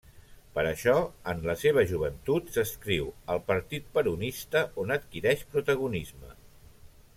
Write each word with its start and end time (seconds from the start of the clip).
Per 0.53 0.61
això, 0.69 0.93
en 1.33 1.43
la 1.49 1.55
seva 1.63 1.83
joventut, 1.91 2.49
s'adscriu 2.55 3.11
al 3.35 3.43
Partit 3.51 3.93
Peronista, 3.99 4.65
on 4.85 4.97
adquireix 4.99 5.45
protagonisme. 5.57 6.35